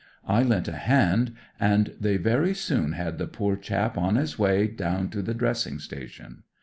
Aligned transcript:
I 0.25 0.41
lent 0.41 0.67
a 0.67 0.71
hand, 0.71 1.35
and 1.59 1.93
they 1.99 2.17
very 2.17 2.55
soon 2.55 2.93
had 2.93 3.19
the 3.19 3.27
poor 3.27 3.55
chap 3.55 3.99
on 3.99 4.15
his 4.15 4.39
way 4.39 4.65
down 4.65 5.09
to 5.09 5.21
the 5.21 5.35
dressing 5.35 5.77
station. 5.77 6.41